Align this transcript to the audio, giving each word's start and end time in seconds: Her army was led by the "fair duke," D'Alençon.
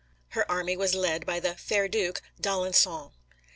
Her 0.29 0.49
army 0.51 0.75
was 0.75 0.95
led 0.95 1.27
by 1.27 1.39
the 1.39 1.53
"fair 1.53 1.87
duke," 1.87 2.23
D'Alençon. 2.41 3.11